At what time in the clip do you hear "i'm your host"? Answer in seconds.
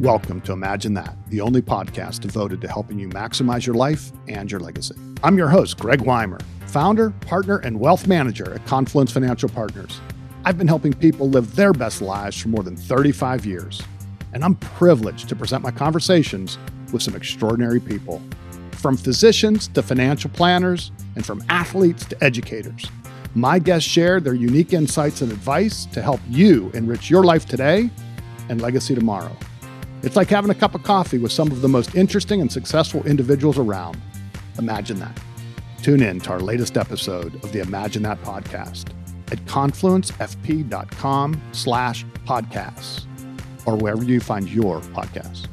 5.22-5.78